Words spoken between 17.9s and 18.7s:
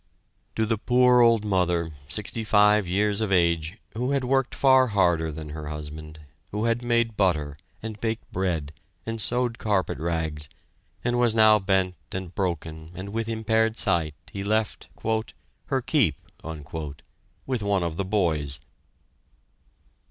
the boys!